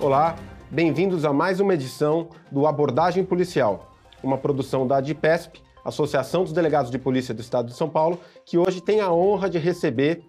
[0.00, 0.34] Olá,
[0.70, 3.92] bem-vindos a mais uma edição do Abordagem Policial,
[4.22, 8.56] uma produção da ADPESP, Associação dos Delegados de Polícia do Estado de São Paulo, que
[8.56, 10.24] hoje tem a honra de receber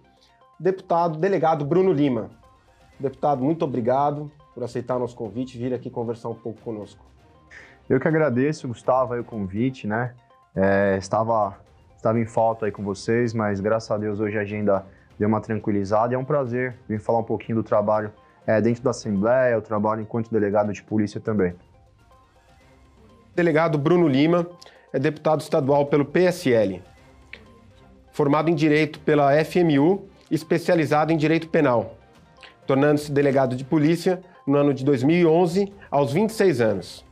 [0.60, 2.28] o deputado delegado Bruno Lima.
[3.00, 7.02] Deputado, muito obrigado por aceitar nosso convite e vir aqui conversar um pouco conosco.
[7.88, 10.14] Eu que agradeço, Gustavo, o convite, né?
[10.54, 11.56] É, estava,
[11.96, 14.84] estava em falta aí com vocês, mas graças a Deus hoje a agenda
[15.18, 18.12] deu uma tranquilizada e é um prazer vir falar um pouquinho do trabalho
[18.46, 21.54] é, dentro da Assembleia, o trabalho enquanto delegado de polícia também.
[23.34, 24.46] Delegado Bruno Lima
[24.92, 26.82] é deputado estadual pelo PSL,
[28.12, 31.96] formado em Direito pela FMU, especializado em Direito Penal,
[32.66, 37.04] tornando-se delegado de polícia no ano de 2011, aos 26 anos.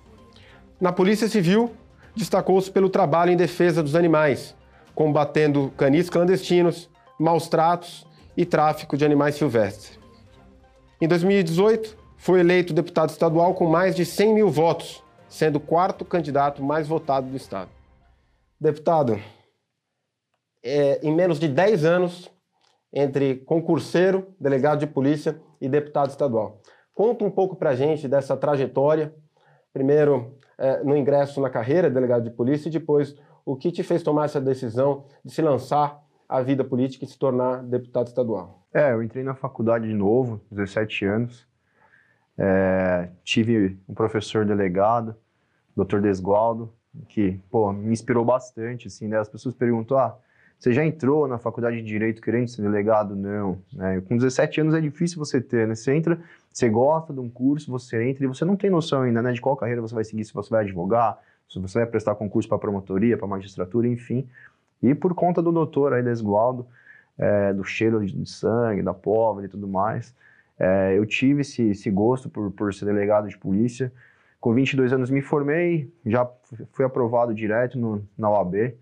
[0.80, 1.70] Na Polícia Civil,
[2.14, 4.54] destacou-se pelo trabalho em defesa dos animais,
[4.94, 9.99] combatendo canis clandestinos, maus tratos e tráfico de animais silvestres.
[11.02, 16.04] Em 2018, foi eleito deputado estadual com mais de 100 mil votos, sendo o quarto
[16.04, 17.70] candidato mais votado do Estado.
[18.60, 19.18] Deputado,
[20.62, 22.30] é, em menos de 10 anos,
[22.92, 26.60] entre concurseiro, delegado de polícia e deputado estadual.
[26.92, 29.14] Conta um pouco para a gente dessa trajetória,
[29.72, 33.82] primeiro é, no ingresso na carreira de delegado de polícia e depois o que te
[33.82, 35.98] fez tomar essa decisão de se lançar
[36.30, 38.64] à vida política e se tornar deputado estadual?
[38.72, 41.44] É, eu entrei na faculdade de novo, 17 anos.
[42.38, 45.16] É, tive um professor delegado,
[45.76, 45.98] Dr.
[45.98, 46.72] Desgualdo,
[47.08, 49.18] que, pô, me inspirou bastante, assim, né?
[49.18, 50.16] As pessoas perguntam, ah,
[50.56, 53.16] você já entrou na faculdade de Direito querendo ser delegado?
[53.16, 54.00] Não, né?
[54.02, 55.74] Com 17 anos é difícil você ter, né?
[55.74, 56.20] Você entra,
[56.52, 59.32] você gosta de um curso, você entra e você não tem noção ainda, né?
[59.32, 62.48] De qual carreira você vai seguir, se você vai advogar, se você vai prestar concurso
[62.48, 64.28] para promotoria, para magistratura, enfim.
[64.82, 66.66] E por conta do doutor aí, Desgualdo,
[67.18, 70.14] é, do cheiro de sangue, da pólvora e tudo mais,
[70.58, 73.92] é, eu tive esse, esse gosto por, por ser delegado de polícia,
[74.40, 76.28] com 22 anos me formei, já
[76.72, 78.74] fui aprovado direto no, na OAB.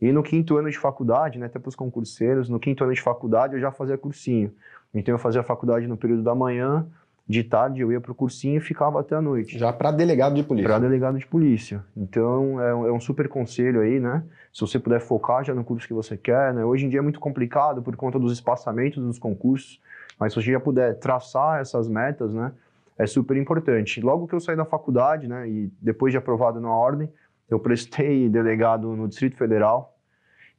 [0.00, 3.00] E no quinto ano de faculdade, né, até para os concurseiros, no quinto ano de
[3.00, 4.52] faculdade eu já fazia cursinho.
[4.92, 6.86] Então eu fazia faculdade no período da manhã,
[7.28, 9.58] de tarde eu ia para o cursinho e ficava até a noite.
[9.58, 10.68] Já para delegado de polícia?
[10.68, 11.84] Para delegado de polícia.
[11.96, 14.22] Então é um, é um, super conselho aí, né?
[14.52, 16.64] Se você puder focar já no curso que você quer, né?
[16.64, 19.80] Hoje em dia é muito complicado por conta dos espaçamentos dos concursos,
[20.18, 22.52] mas se você já puder traçar essas metas, né?
[22.98, 24.00] é super importante.
[24.00, 27.08] Logo que eu saí da faculdade, né, e depois de aprovado na ordem,
[27.48, 29.96] eu prestei delegado no Distrito Federal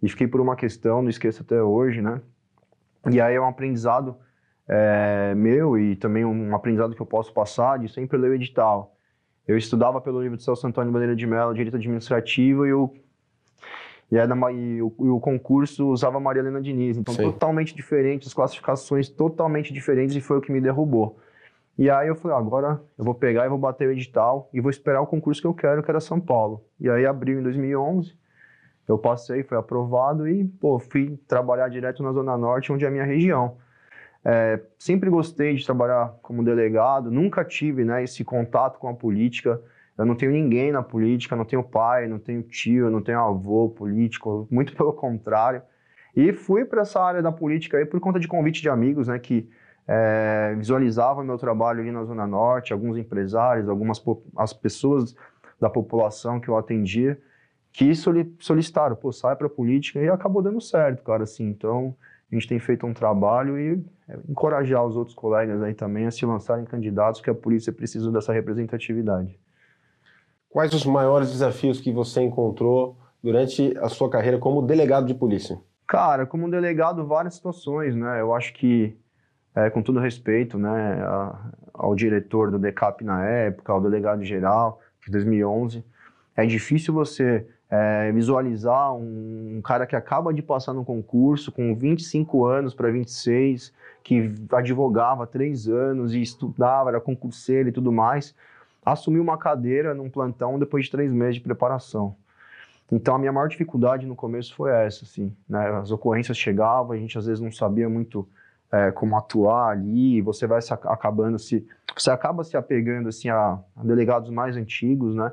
[0.02, 2.22] e fiquei por uma questão, não esqueço até hoje, né?
[3.10, 4.16] E aí é um aprendizado
[4.68, 8.96] é, meu e também um aprendizado que eu posso passar de sempre ler o edital.
[9.48, 12.94] Eu estudava pelo livro de Celso Antônio Bandeira de Mello, Direito Administrativo, e o,
[14.10, 16.98] e, era, e, o, e o concurso usava Maria Helena Diniz.
[16.98, 17.24] Então, Sim.
[17.24, 21.20] totalmente diferente, as classificações totalmente diferentes, e foi o que me derrubou.
[21.78, 24.62] E aí eu falei, ah, agora eu vou pegar e vou bater o edital e
[24.62, 26.64] vou esperar o concurso que eu quero, que era São Paulo.
[26.80, 28.16] E aí abriu em 2011,
[28.88, 32.92] eu passei, foi aprovado e, pô, fui trabalhar direto na Zona Norte, onde é a
[32.92, 33.58] minha região.
[34.26, 39.62] É, sempre gostei de trabalhar como delegado, nunca tive né, esse contato com a política.
[39.98, 43.70] Eu não tenho ninguém na política, não tenho pai, não tenho tio, não tenho avô
[43.70, 45.62] político, muito pelo contrário.
[46.16, 49.20] E fui para essa área da política aí por conta de convite de amigos, né,
[49.20, 49.50] que
[49.88, 54.02] é, visualizava meu trabalho ali na Zona Norte, alguns empresários, algumas
[54.38, 55.16] as pessoas
[55.60, 57.20] da população que eu atendia,
[57.72, 57.94] que
[58.40, 61.96] solicitaram, pô, sai para política e acabou dando certo, cara, assim, então
[62.32, 66.12] a gente tem feito um trabalho e é, encorajar os outros colegas aí também a
[66.12, 69.40] se lançarem candidatos, que a polícia precisa dessa representatividade.
[70.50, 75.60] Quais os maiores desafios que você encontrou durante a sua carreira como delegado de polícia?
[75.88, 78.22] Cara, como delegado, várias situações, né?
[78.22, 78.98] Eu acho que
[79.56, 84.82] é, com todo respeito né, a, ao diretor do DECAP na época, ao delegado geral
[85.06, 85.84] de 2011,
[86.36, 91.74] é difícil você é, visualizar um, um, cara que acaba de passar no concurso com
[91.74, 93.74] 25 anos para 26,
[94.04, 98.36] que advogava três anos e estudava, era concurseiro e tudo mais,
[98.86, 102.16] assumir uma cadeira num plantão depois de três meses de preparação.
[102.92, 105.70] Então a minha maior dificuldade no começo foi essa, assim, né?
[105.78, 108.30] As ocorrências chegavam, a gente às vezes não sabia muito
[108.72, 111.66] é, como atuar ali, você vai se acabando se
[111.98, 115.32] você acaba se apegando assim a, a, delegados mais antigos, né?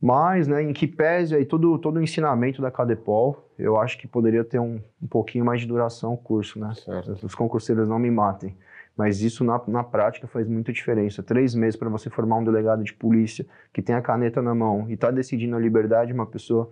[0.00, 4.06] Mas, né, em que pese aí todo todo o ensinamento da Cadepol, eu acho que
[4.06, 6.72] poderia ter um, um pouquinho mais de duração o curso, né?
[6.74, 7.26] Certo.
[7.26, 8.56] Os concurseiros não me matem.
[8.96, 11.22] Mas isso na, na prática faz muita diferença.
[11.22, 14.88] Três meses para você formar um delegado de polícia que tem a caneta na mão
[14.88, 16.68] e está decidindo a liberdade de uma pessoa,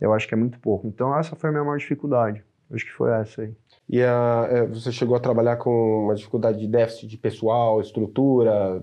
[0.00, 0.86] eu acho que é muito pouco.
[0.86, 2.44] Então essa foi a minha maior dificuldade.
[2.72, 3.52] Acho que foi essa aí.
[3.88, 8.82] E a, é, você chegou a trabalhar com uma dificuldade de déficit de pessoal, estrutura,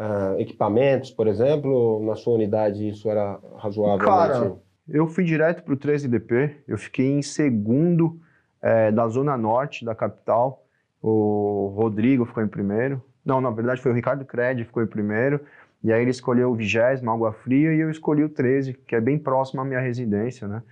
[0.00, 2.02] uh, equipamentos, por exemplo?
[2.04, 4.06] Na sua unidade isso era razoável?
[4.06, 4.56] Cara,
[4.88, 8.18] eu fui direto para o 13DP, eu fiquei em segundo
[8.62, 10.64] é, da Zona Norte da capital,
[11.02, 13.02] o Rodrigo ficou em primeiro.
[13.24, 15.40] Não, na verdade foi o Ricardo Cred ficou em primeiro.
[15.82, 19.00] E aí ele escolheu o vigésimo, Água Fria, e eu escolhi o 13, que é
[19.00, 20.62] bem próximo à minha residência, né?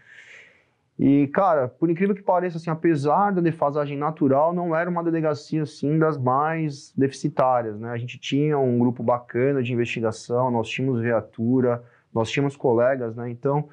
[0.98, 5.62] E, cara, por incrível que pareça, assim, apesar da defasagem natural, não era uma delegacia,
[5.62, 7.90] assim, das mais deficitárias, né?
[7.90, 13.30] A gente tinha um grupo bacana de investigação, nós tínhamos viatura, nós tínhamos colegas, né?
[13.30, 13.68] Então,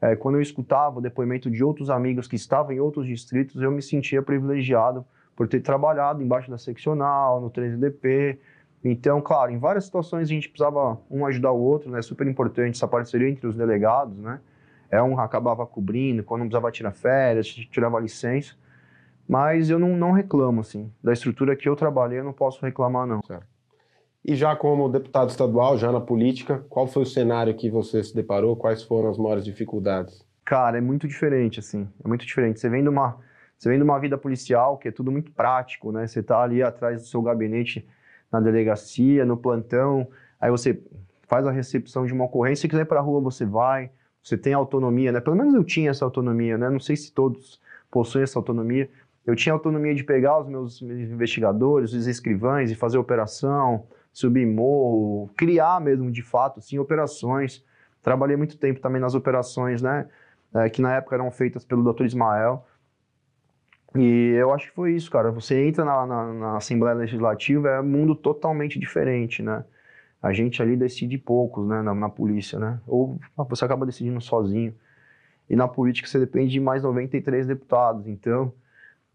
[0.00, 3.72] é, quando eu escutava o depoimento de outros amigos que estavam em outros distritos, eu
[3.72, 5.04] me sentia privilegiado
[5.34, 8.38] por ter trabalhado embaixo da seccional, no 13DP.
[8.84, 12.00] Então, claro, em várias situações a gente precisava um ajudar o outro, né?
[12.02, 14.38] Super importante essa parceria entre os delegados, né?
[14.90, 18.54] É um acabava cobrindo, quando não precisava tirar férias, tirava licença.
[19.28, 20.90] Mas eu não, não reclamo, assim.
[21.04, 23.22] Da estrutura que eu trabalhei, eu não posso reclamar, não.
[23.22, 23.46] Certo.
[24.24, 28.14] E já como deputado estadual, já na política, qual foi o cenário que você se
[28.14, 28.56] deparou?
[28.56, 30.26] Quais foram as maiores dificuldades?
[30.44, 31.86] Cara, é muito diferente, assim.
[32.02, 32.58] É muito diferente.
[32.58, 33.18] Você vem de uma,
[33.58, 36.06] você vem de uma vida policial, que é tudo muito prático, né?
[36.06, 37.86] Você tá ali atrás do seu gabinete
[38.32, 40.06] na delegacia, no plantão,
[40.40, 40.82] aí você
[41.26, 43.90] faz a recepção de uma ocorrência, se quiser ir para a rua, você vai
[44.28, 45.20] você tem autonomia, né?
[45.20, 46.68] Pelo menos eu tinha essa autonomia, né?
[46.68, 47.60] Não sei se todos
[47.90, 48.90] possuem essa autonomia.
[49.26, 55.30] Eu tinha autonomia de pegar os meus investigadores, os escrivães e fazer operação, subir morro,
[55.36, 57.64] criar mesmo de fato, sim, operações.
[58.02, 60.06] Trabalhei muito tempo também nas operações, né?
[60.54, 62.04] É, que na época eram feitas pelo Dr.
[62.04, 62.66] Ismael.
[63.94, 65.30] E eu acho que foi isso, cara.
[65.30, 69.64] Você entra na, na, na Assembleia Legislativa, é um mundo totalmente diferente, né?
[70.22, 72.80] A gente ali decide poucos, né, na, na, polícia, né?
[72.86, 73.18] Ou
[73.48, 74.74] você acaba decidindo sozinho.
[75.48, 78.52] E na política você depende de mais 93 deputados, então...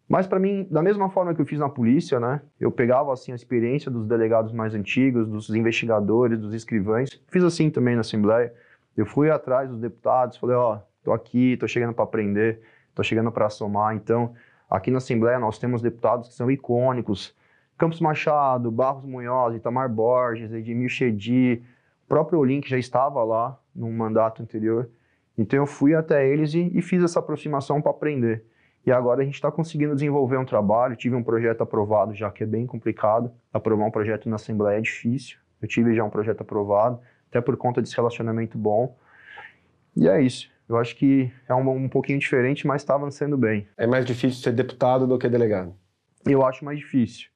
[0.08, 3.32] Mas para mim, da mesma forma que eu fiz na polícia, né, eu pegava assim
[3.32, 8.54] a experiência dos delegados mais antigos, dos investigadores, dos escrivães, fiz assim também na Assembleia.
[8.96, 12.62] Eu fui atrás dos deputados, falei, ó, oh, tô aqui, tô chegando para aprender,
[12.94, 13.96] tô chegando para somar.
[13.96, 14.34] Então,
[14.70, 17.34] aqui na Assembleia nós temos deputados que são icônicos,
[17.84, 21.62] Campos Machado, Barros Munhoz, Itamar Borges, Edmir Chedi,
[22.06, 24.90] o próprio Olink já estava lá no mandato anterior.
[25.38, 28.46] Então eu fui até eles e, e fiz essa aproximação para aprender.
[28.86, 30.96] E agora a gente está conseguindo desenvolver um trabalho.
[30.96, 33.30] Tive um projeto aprovado já que é bem complicado.
[33.52, 35.38] Aprovar um projeto na Assembleia é difícil.
[35.62, 38.96] Eu tive já um projeto aprovado, até por conta desse relacionamento bom.
[39.94, 40.50] E é isso.
[40.70, 43.68] Eu acho que é um, um pouquinho diferente, mas está avançando bem.
[43.76, 45.76] É mais difícil ser deputado do que delegado?
[46.26, 47.33] Eu acho mais difícil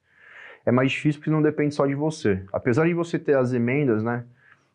[0.67, 2.43] é mais difícil porque não depende só de você.
[2.51, 4.25] Apesar de você ter as emendas, né?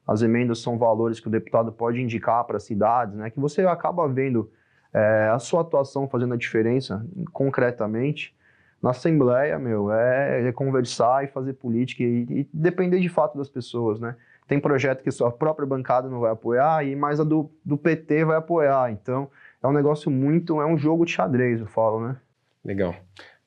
[0.09, 3.29] As emendas são valores que o deputado pode indicar para as cidades, né?
[3.29, 4.51] Que você acaba vendo
[4.91, 8.35] é, a sua atuação fazendo a diferença concretamente.
[8.83, 13.51] Na Assembleia, meu, é, é conversar e fazer política e, e, depender de fato das
[13.51, 14.17] pessoas, né?
[14.49, 18.25] Tem projeto que sua própria bancada não vai apoiar e mais a do, do PT
[18.25, 18.91] vai apoiar.
[18.91, 19.29] Então,
[19.63, 22.17] é um negócio muito, é um jogo de xadrez, eu falo, né?
[22.65, 22.95] Legal.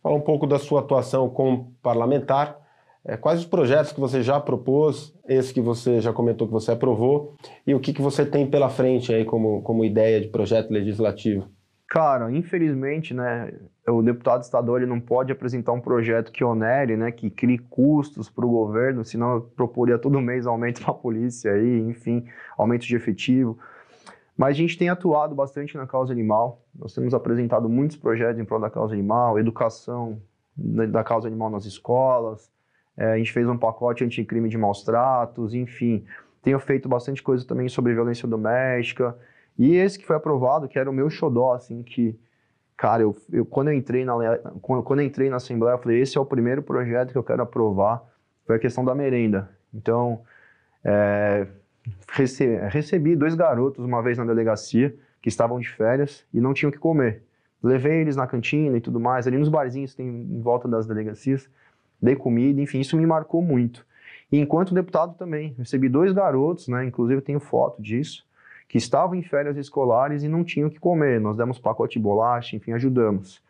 [0.06, 2.60] Fala um pouco da sua atuação como parlamentar.
[3.04, 6.74] É, quais os projetos que você já propôs, esse que você já comentou que você
[6.74, 7.34] aprovou,
[7.66, 11.48] e o que, que você tem pela frente aí como, como ideia de projeto legislativo?
[11.88, 13.52] Cara, infelizmente, né,
[13.88, 18.30] o deputado estadual ele não pode apresentar um projeto que onere, né, que crie custos
[18.30, 22.26] para o governo, senão eu proporia todo mês aumento para a polícia aí, enfim,
[22.56, 23.58] aumento de efetivo.
[24.38, 26.62] Mas a gente tem atuado bastante na causa animal.
[26.74, 30.22] Nós temos apresentado muitos projetos em prol da causa animal, educação
[30.58, 32.52] da causa animal nas escolas.
[32.98, 36.06] É, a gente fez um pacote anticrime de maus tratos, enfim.
[36.42, 39.18] Tenho feito bastante coisa também sobre violência doméstica.
[39.58, 42.18] E esse que foi aprovado, que era o meu xodó, assim, que,
[42.78, 46.18] cara, eu, eu, quando, eu entrei na, quando, quando entrei na Assembleia, eu falei, esse
[46.18, 48.04] é o primeiro projeto que eu quero aprovar,
[48.46, 49.50] foi a questão da merenda.
[49.74, 50.22] Então,
[50.84, 51.48] é,
[52.70, 56.72] recebi dois garotos uma vez na delegacia que estavam de férias e não tinham o
[56.72, 57.24] que comer.
[57.62, 60.86] Levei eles na cantina e tudo mais, ali nos barzinhos que tem em volta das
[60.86, 61.50] delegacias,
[62.02, 63.86] dei comida, enfim, isso me marcou muito.
[64.32, 68.26] E enquanto deputado também, recebi dois garotos, né, inclusive tenho foto disso,
[68.68, 71.20] que estavam em férias escolares e não tinham o que comer.
[71.20, 73.42] Nós demos pacote de bolacha, enfim, ajudamos.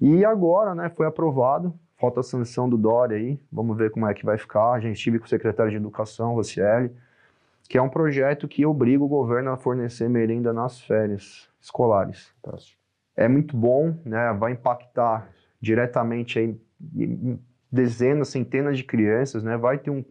[0.00, 4.14] E agora, né, foi aprovado, falta a sanção do Dória aí, vamos ver como é
[4.14, 4.72] que vai ficar.
[4.72, 6.90] A gente estive com o secretário de Educação, Rocieli,
[7.68, 12.32] que é um projeto que obriga o governo a fornecer merenda nas férias escolares.
[13.16, 14.32] É muito bom, né?
[14.32, 15.28] vai impactar
[15.60, 16.58] diretamente aí
[17.70, 19.56] dezenas, centenas de crianças, né?
[19.56, 20.04] vai ter um,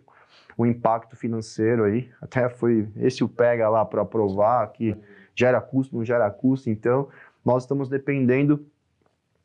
[0.57, 4.95] um impacto financeiro aí, até foi esse o pega lá para aprovar, que
[5.35, 7.09] gera custo, não gera custo, então
[7.43, 8.65] nós estamos dependendo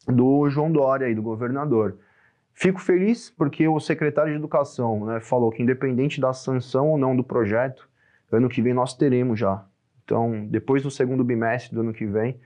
[0.06, 1.98] do João Dória aí, do governador.
[2.52, 7.14] Fico feliz porque o secretário de Educação né, falou que, independente da sanção ou não
[7.14, 7.88] do projeto,
[8.30, 9.64] ano que vem nós teremos já.
[10.04, 12.38] Então, depois do segundo bimestre do ano que vem,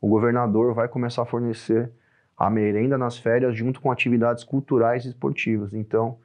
[0.00, 1.90] o governador vai começar a fornecer
[2.36, 5.72] a merenda nas férias junto com atividades culturais e esportivas.
[5.72, 6.18] Então,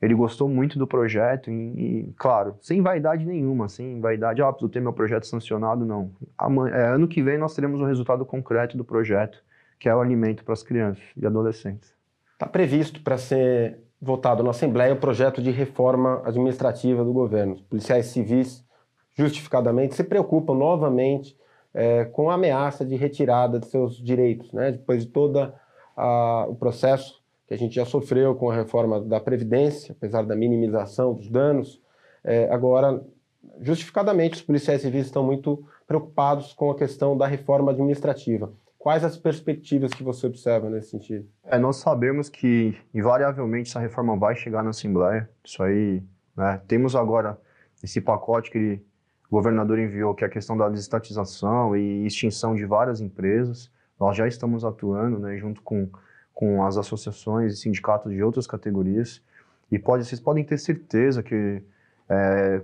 [0.00, 4.70] ele gostou muito do projeto e, e claro, sem vaidade nenhuma, sem vaidade, ah, preciso
[4.70, 6.10] ter meu projeto sancionado, não.
[6.38, 9.44] Amanhã, é, ano que vem nós teremos o resultado concreto do projeto,
[9.78, 11.94] que é o alimento para as crianças e adolescentes.
[12.32, 17.54] Está previsto para ser votado na Assembleia o projeto de reforma administrativa do governo.
[17.54, 18.64] Os policiais civis,
[19.14, 21.36] justificadamente, se preocupam novamente
[21.74, 24.72] é, com a ameaça de retirada de seus direitos, né?
[24.72, 25.52] depois de todo
[26.48, 31.12] o processo que a gente já sofreu com a reforma da Previdência, apesar da minimização
[31.12, 31.80] dos danos.
[32.22, 33.02] É, agora,
[33.60, 38.52] justificadamente, os policiais civis estão muito preocupados com a questão da reforma administrativa.
[38.80, 41.28] Quais as perspectivas que você observa nesse sentido?
[41.44, 45.28] É, nós sabemos que, invariavelmente, essa reforma vai chegar na Assembleia.
[45.44, 46.02] Isso aí,
[46.34, 46.62] né?
[46.66, 47.38] Temos agora
[47.84, 48.80] esse pacote que
[49.30, 53.70] o governador enviou, que é a questão da desestatização e extinção de várias empresas.
[54.00, 55.86] Nós já estamos atuando, né, junto com,
[56.32, 59.22] com as associações e sindicatos de outras categorias.
[59.70, 61.62] E pode, vocês podem ter certeza que
[62.08, 62.62] é,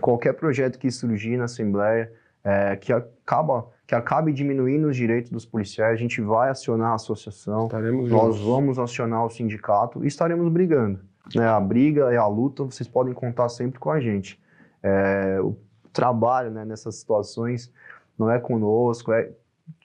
[0.00, 2.12] qualquer projeto que surgir na Assembleia,
[2.44, 6.94] é, que acaba que acabe diminuindo os direitos dos policiais, a gente vai acionar a
[6.96, 8.40] associação, estaremos nós juntos.
[8.42, 11.00] vamos acionar o sindicato e estaremos brigando.
[11.34, 11.48] Né?
[11.48, 14.38] A briga e a luta, vocês podem contar sempre com a gente.
[14.82, 15.56] É, o
[15.90, 17.72] trabalho né, nessas situações
[18.18, 19.30] não é conosco, é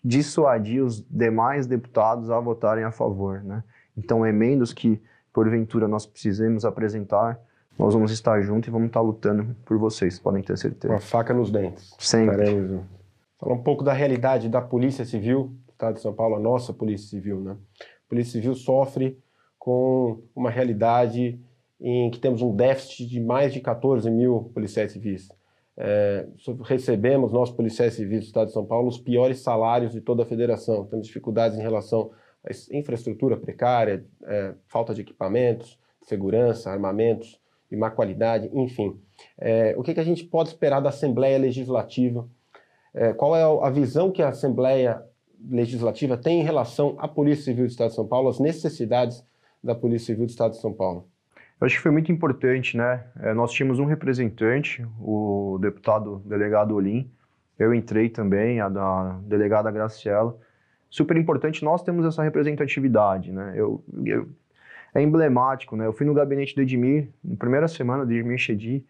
[0.03, 3.41] dissuadir os demais deputados a votarem a favor.
[3.41, 3.63] Né?
[3.97, 7.39] Então, emendas que, porventura, nós precisemos apresentar,
[7.79, 10.93] nós vamos estar juntos e vamos estar lutando por vocês, podem ter certeza.
[10.93, 11.95] Com a faca nos dentes.
[11.97, 12.43] Sempre.
[12.43, 13.02] Estaremos.
[13.43, 16.71] Falar um pouco da realidade da Polícia Civil do Estado de São Paulo, a nossa
[16.71, 17.41] Polícia Civil.
[17.41, 17.57] Né?
[17.77, 19.19] A Polícia Civil sofre
[19.59, 21.37] com uma realidade
[21.77, 25.27] em que temos um déficit de mais de 14 mil policiais civis.
[25.75, 26.25] É,
[26.63, 30.25] recebemos, nós policiais civis do Estado de São Paulo, os piores salários de toda a
[30.25, 30.85] federação.
[30.85, 32.11] Temos dificuldades em relação
[32.45, 38.97] à infraestrutura precária, é, falta de equipamentos, segurança, armamentos de má qualidade, enfim.
[39.37, 42.25] É, o que, que a gente pode esperar da Assembleia Legislativa?
[42.93, 45.01] É, qual é a visão que a Assembleia
[45.49, 49.25] Legislativa tem em relação à Polícia Civil do Estado de São Paulo, as necessidades
[49.63, 51.07] da Polícia Civil do Estado de São Paulo?
[51.59, 53.05] Eu acho que foi muito importante, né?
[53.21, 57.09] É, nós tínhamos um representante, o deputado delegado Olim,
[57.57, 60.37] eu entrei também, a da delegada Graciela.
[60.89, 63.53] Super importante, nós temos essa representatividade, né?
[63.55, 64.27] Eu, eu,
[64.93, 65.85] é emblemático, né?
[65.85, 68.85] Eu fui no gabinete do Edmir, na primeira semana do Edmir Chedi,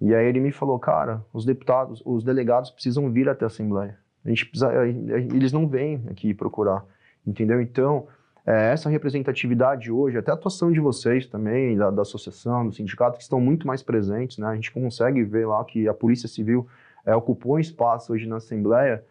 [0.00, 3.98] e aí ele me falou, cara, os deputados, os delegados precisam vir até a Assembleia.
[4.24, 6.84] A gente precisa, eles não vêm aqui procurar,
[7.26, 7.60] entendeu?
[7.60, 8.06] Então,
[8.44, 13.16] é, essa representatividade hoje, até a atuação de vocês também, da, da, associação, do sindicato,
[13.16, 14.48] que estão muito mais presentes, né?
[14.48, 16.66] A gente consegue ver lá que a Polícia Civil
[17.04, 19.04] é, ocupou um espaço hoje na Assembleia,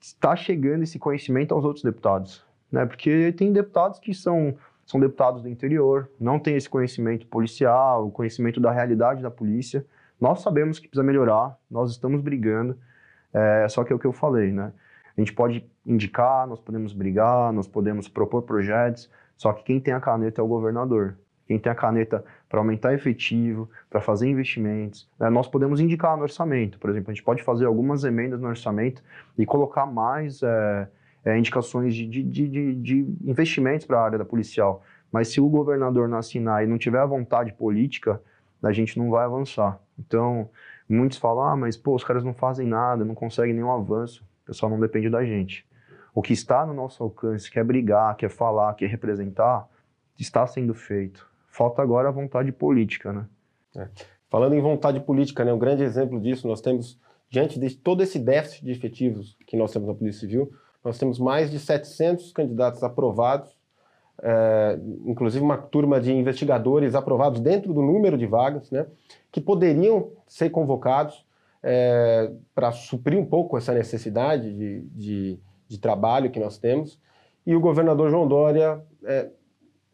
[0.00, 2.84] está chegando esse conhecimento aos outros deputados, né?
[2.84, 4.56] Porque tem deputados que são
[4.90, 9.86] são deputados do interior, não têm esse conhecimento policial, o conhecimento da realidade da polícia.
[10.20, 12.76] Nós sabemos que precisa melhorar, nós estamos brigando,
[13.32, 14.72] é, só que é o que eu falei, né?
[15.16, 19.94] A gente pode indicar, nós podemos brigar, nós podemos propor projetos, só que quem tem
[19.94, 21.16] a caneta é o governador.
[21.46, 25.10] Quem tem a caneta para aumentar efetivo, para fazer investimentos.
[25.18, 25.28] Né?
[25.30, 29.02] Nós podemos indicar no orçamento, por exemplo, a gente pode fazer algumas emendas no orçamento
[29.36, 30.88] e colocar mais é,
[31.24, 34.84] é, indicações de, de, de, de investimentos para a área da policial.
[35.10, 38.22] Mas se o governador não assinar e não tiver a vontade política,
[38.62, 39.80] a gente não vai avançar.
[39.98, 40.50] Então,
[40.88, 44.24] muitos falam, ah, mas pô, os caras não fazem nada, não conseguem nenhum avanço.
[44.42, 45.66] O pessoal não depende da gente.
[46.14, 49.68] O que está no nosso alcance, quer brigar, quer falar, quer representar,
[50.18, 51.26] está sendo feito.
[51.48, 53.26] Falta agora a vontade política, né?
[53.76, 53.88] É.
[54.28, 56.98] Falando em vontade política, né, um grande exemplo disso, nós temos,
[57.28, 60.52] diante de todo esse déficit de efetivos que nós temos na Polícia Civil,
[60.84, 63.56] nós temos mais de 700 candidatos aprovados,
[64.22, 68.86] é, inclusive uma turma de investigadores aprovados dentro do número de vagas, né,
[69.32, 71.24] que poderiam ser convocados
[71.62, 76.98] é, para suprir um pouco essa necessidade de, de, de, trabalho que nós temos.
[77.46, 79.28] E o governador João Dória é,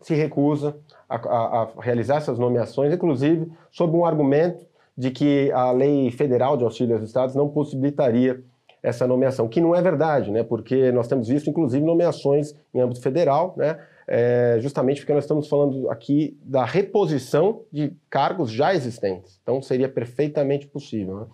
[0.01, 0.77] se recusa
[1.09, 4.65] a, a, a realizar essas nomeações, inclusive sob um argumento
[4.97, 8.43] de que a lei federal de auxílio aos estados não possibilitaria
[8.83, 10.45] essa nomeação, que não é verdade, né?
[10.45, 13.79] Porque nós temos visto, inclusive, nomeações em âmbito federal, né?
[14.09, 19.41] É, justamente porque nós estamos falando aqui da reposição de cargos já existentes.
[19.43, 21.21] Então, seria perfeitamente possível.
[21.21, 21.27] Né?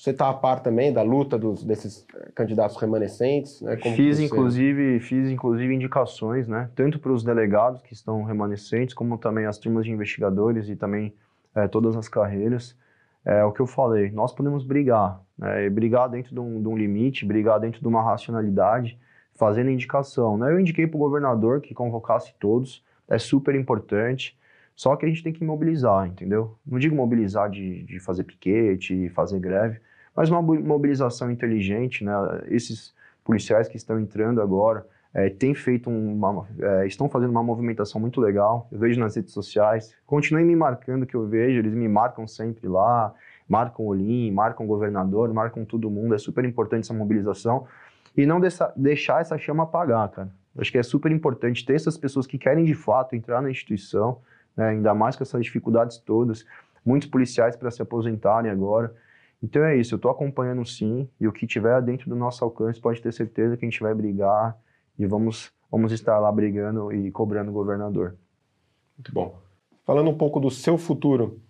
[0.00, 3.60] Você está a par também da luta dos, desses eh, candidatos remanescentes?
[3.60, 3.76] Né?
[3.76, 4.24] fiz, você...
[4.24, 6.70] inclusive, fiz, inclusive, indicações, né?
[6.74, 11.14] tanto para os delegados que estão remanescentes, como também as turmas de investigadores e também
[11.54, 12.74] é, todas as carreiras.
[13.26, 15.68] É o que eu falei, nós podemos brigar, né?
[15.68, 18.98] brigar dentro de um, de um, limite, brigar dentro de uma racionalidade,
[19.40, 20.36] fazendo indicação.
[20.36, 20.52] Né?
[20.52, 24.38] Eu indiquei para o governador que convocasse todos, é super importante.
[24.76, 26.56] Só que a gente tem que mobilizar, entendeu?
[26.64, 29.80] Não digo mobilizar de, de fazer piquete, fazer greve,
[30.14, 32.12] mas uma mobilização inteligente, né?
[32.48, 32.94] Esses
[33.24, 38.20] policiais que estão entrando agora é, têm feito uma, é, estão fazendo uma movimentação muito
[38.20, 38.68] legal.
[38.70, 42.66] Eu vejo nas redes sociais, continuem me marcando que eu vejo, eles me marcam sempre
[42.68, 43.12] lá,
[43.48, 46.14] marcam o Olim, marcam o governador, marcam todo mundo.
[46.14, 47.66] É super importante essa mobilização
[48.16, 48.40] e não
[48.76, 50.30] deixar, essa chama apagar, cara.
[50.58, 54.20] Acho que é super importante ter essas pessoas que querem de fato entrar na instituição,
[54.56, 54.70] né?
[54.70, 56.44] ainda mais com essas dificuldades todas.
[56.84, 58.94] Muitos policiais para se aposentarem agora.
[59.42, 62.80] Então é isso, eu estou acompanhando sim, e o que tiver dentro do nosso alcance
[62.80, 64.58] pode ter certeza que a gente vai brigar
[64.98, 68.16] e vamos, vamos estar lá brigando e cobrando o governador.
[68.98, 69.40] Muito bom.
[69.86, 71.40] Falando um pouco do seu futuro,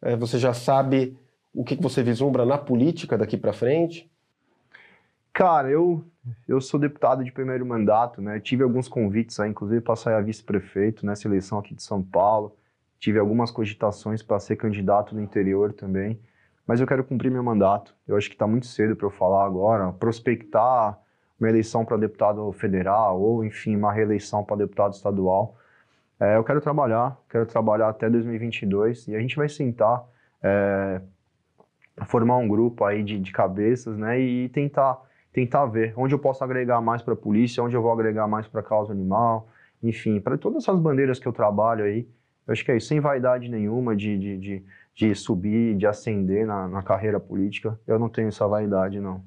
[0.00, 1.18] é, você já sabe
[1.52, 4.09] o que você vislumbra na política daqui para frente?
[5.32, 6.04] Cara, eu,
[6.46, 8.40] eu sou deputado de primeiro mandato, né?
[8.40, 12.56] Tive alguns convites aí, inclusive para sair a vice-prefeito nessa eleição aqui de São Paulo.
[12.98, 16.20] Tive algumas cogitações para ser candidato no interior também
[16.70, 17.92] mas eu quero cumprir meu mandato.
[18.06, 20.96] Eu acho que está muito cedo para eu falar agora, prospectar
[21.36, 25.56] uma eleição para deputado federal ou, enfim, uma reeleição para deputado estadual.
[26.20, 30.04] É, eu quero trabalhar, quero trabalhar até 2022 e a gente vai sentar,
[30.40, 31.00] é,
[32.06, 34.96] formar um grupo aí de, de cabeças, né, e tentar
[35.32, 38.46] tentar ver onde eu posso agregar mais para a polícia, onde eu vou agregar mais
[38.46, 39.48] para a causa animal,
[39.82, 42.06] enfim, para todas essas bandeiras que eu trabalho aí.
[42.46, 46.46] Eu acho que é isso, sem vaidade nenhuma de, de, de de subir, de ascender
[46.46, 47.78] na, na carreira política.
[47.86, 49.22] Eu não tenho essa vaidade, não.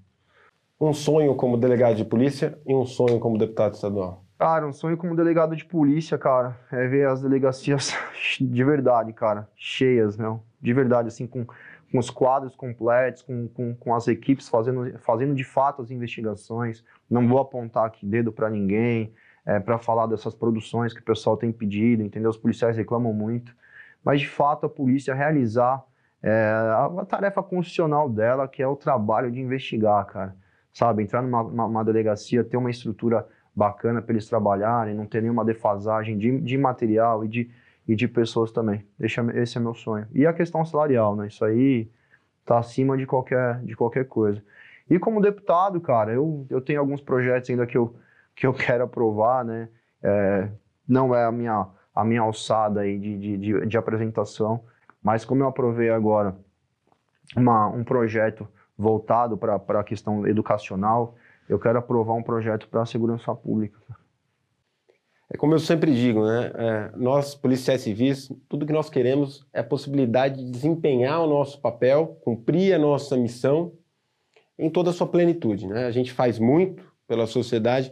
[0.80, 4.24] Um sonho como delegado de polícia e um sonho como deputado estadual?
[4.38, 7.96] Cara, um sonho como delegado de polícia, cara, é ver as delegacias
[8.40, 10.42] de verdade, cara, cheias, meu.
[10.62, 11.46] De verdade, assim, com,
[11.94, 16.84] com os quadros completos, com, com, com as equipes fazendo, fazendo de fato as investigações.
[17.10, 19.13] Não vou apontar aqui dedo para ninguém,
[19.46, 22.30] é, para falar dessas produções que o pessoal tem pedido, entendeu?
[22.30, 23.56] Os policiais reclamam muito
[24.04, 25.84] mas de fato a polícia realizar
[26.22, 30.36] é, a, tarefa constitucional dela, que é o trabalho de investigar, cara.
[30.74, 35.22] Sabe, entrar numa uma, uma delegacia, ter uma estrutura bacana para eles trabalharem, não ter
[35.22, 37.52] nenhuma defasagem de, de material e de,
[37.88, 38.86] e de pessoas também.
[38.98, 40.08] Deixa, esse é meu sonho.
[40.13, 41.28] E a questão salarial, né?
[41.28, 41.89] Isso aí
[42.46, 44.43] tá acima de qualquer, de qualquer coisa.
[44.89, 47.96] E como deputado, cara, eu, eu tenho alguns projetos ainda que eu,
[48.36, 49.69] que eu quero aprovar, né?
[50.02, 50.50] É,
[50.88, 54.63] não é a minha a minha alçada aí de, de, de, de apresentação,
[55.02, 56.36] mas como eu aprovei agora
[57.36, 61.15] uma, um projeto voltado para a questão educacional,
[61.48, 63.78] eu quero aprovar um projeto para a segurança pública.
[65.30, 66.52] É como eu sempre digo, né?
[66.56, 71.60] É, nós, policiais civis, tudo que nós queremos é a possibilidade de desempenhar o nosso
[71.60, 73.74] papel, cumprir a nossa missão
[74.58, 75.68] em toda a sua plenitude.
[75.68, 75.86] Né?
[75.86, 77.92] A gente faz muito pela sociedade,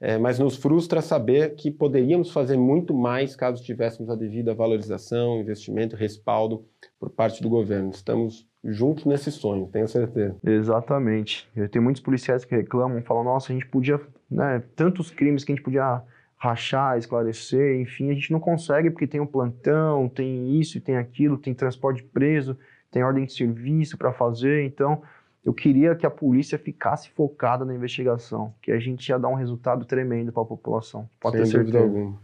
[0.00, 5.40] é, mas nos frustra saber que poderíamos fazer muito mais caso tivéssemos a devida valorização,
[5.40, 6.64] investimento, respaldo
[7.00, 7.90] por parte do governo.
[7.90, 10.36] Estamos juntos nesse sonho, tenho certeza.
[10.44, 11.48] Exatamente.
[11.70, 15.54] Tem muitos policiais que reclamam, falam, nossa, a gente podia, né, tantos crimes que a
[15.54, 16.02] gente podia
[16.36, 20.80] rachar, esclarecer, enfim, a gente não consegue porque tem o um plantão, tem isso e
[20.80, 22.56] tem aquilo, tem transporte preso,
[22.90, 25.02] tem ordem de serviço para fazer, então
[25.44, 29.34] eu queria que a polícia ficasse focada na investigação, que a gente ia dar um
[29.34, 31.08] resultado tremendo para a população.
[31.20, 31.78] Pode Sem ter certeza.
[31.78, 32.18] alguma.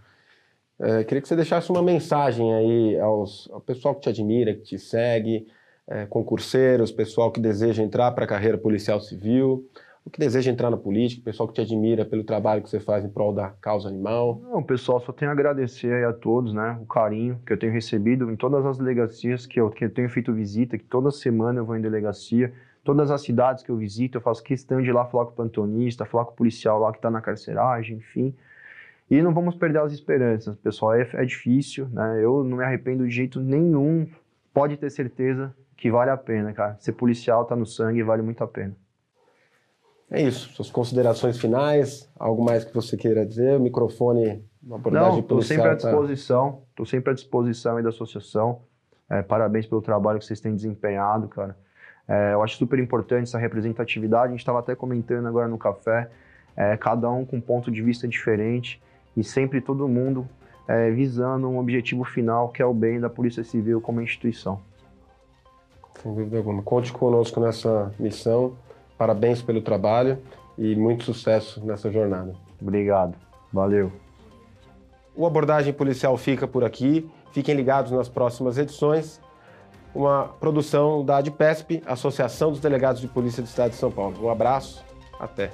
[0.81, 4.62] É, queria que você deixasse uma mensagem aí aos, ao pessoal que te admira, que
[4.62, 5.46] te segue,
[5.87, 9.68] é, concurseiros, pessoal que deseja entrar para a carreira policial civil,
[10.05, 13.05] o que deseja entrar na política, pessoal que te admira pelo trabalho que você faz
[13.05, 14.41] em prol da causa animal.
[14.43, 18.31] Não, pessoal, só tenho a agradecer a todos, né, o carinho que eu tenho recebido
[18.31, 21.65] em todas as delegacias que eu, que eu tenho feito visita, que toda semana eu
[21.65, 22.53] vou em delegacia,
[22.85, 25.37] todas as cidades que eu visito, eu faço questão de ir lá falar com o
[25.37, 28.35] plantonista, falar com o policial lá que está na carceragem, enfim.
[29.11, 30.95] E não vamos perder as esperanças, pessoal.
[30.95, 32.19] É, é, difícil, né?
[32.23, 34.09] Eu não me arrependo de jeito nenhum.
[34.55, 36.77] Pode ter certeza que vale a pena, cara.
[36.81, 38.75] Ser policial tá no sangue vale muito a pena.
[40.12, 40.51] É isso.
[40.53, 43.57] Suas considerações finais, algo mais que você queira dizer?
[43.57, 45.18] O microfone, uma abordagem não.
[45.20, 45.88] Estou sempre à tá?
[45.88, 46.62] disposição.
[46.68, 46.90] Estou tá...
[46.90, 48.61] sempre à disposição aí da associação.
[49.09, 51.57] É, parabéns pelo trabalho que vocês têm desempenhado, cara.
[52.07, 54.27] É, eu acho super importante essa representatividade.
[54.27, 56.11] A gente estava até comentando agora no café,
[56.55, 58.83] é, cada um com um ponto de vista diferente
[59.16, 60.29] e sempre todo mundo
[60.68, 64.61] é, visando um objetivo final que é o bem da Polícia Civil como instituição.
[66.03, 66.62] Sem dúvida alguma.
[66.62, 68.57] Conte conosco nessa missão.
[68.96, 70.18] Parabéns pelo trabalho
[70.57, 72.35] e muito sucesso nessa jornada.
[72.61, 73.16] Obrigado.
[73.52, 73.92] Valeu.
[75.14, 77.09] O Abordagem Policial fica por aqui.
[77.33, 79.20] Fiquem ligados nas próximas edições.
[79.94, 84.16] Uma produção da ADPESP, Associação dos Delegados de Polícia do Estado de São Paulo.
[84.24, 84.83] Um abraço,
[85.20, 85.50] até.